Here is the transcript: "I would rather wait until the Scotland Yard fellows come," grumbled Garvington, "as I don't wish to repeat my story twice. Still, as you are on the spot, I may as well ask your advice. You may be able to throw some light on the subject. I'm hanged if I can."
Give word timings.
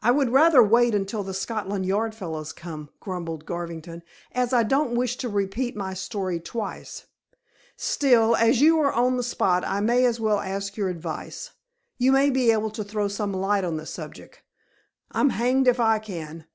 "I 0.00 0.10
would 0.10 0.30
rather 0.30 0.60
wait 0.60 0.92
until 0.92 1.22
the 1.22 1.32
Scotland 1.32 1.86
Yard 1.86 2.16
fellows 2.16 2.52
come," 2.52 2.88
grumbled 2.98 3.46
Garvington, 3.46 4.02
"as 4.32 4.52
I 4.52 4.64
don't 4.64 4.96
wish 4.96 5.16
to 5.18 5.28
repeat 5.28 5.76
my 5.76 5.94
story 5.94 6.40
twice. 6.40 7.04
Still, 7.76 8.34
as 8.34 8.60
you 8.60 8.80
are 8.80 8.92
on 8.92 9.16
the 9.16 9.22
spot, 9.22 9.62
I 9.64 9.78
may 9.78 10.04
as 10.04 10.18
well 10.18 10.40
ask 10.40 10.76
your 10.76 10.88
advice. 10.88 11.52
You 11.96 12.10
may 12.10 12.28
be 12.28 12.50
able 12.50 12.70
to 12.70 12.82
throw 12.82 13.06
some 13.06 13.32
light 13.32 13.62
on 13.62 13.76
the 13.76 13.86
subject. 13.86 14.42
I'm 15.12 15.30
hanged 15.30 15.68
if 15.68 15.78
I 15.78 16.00
can." 16.00 16.46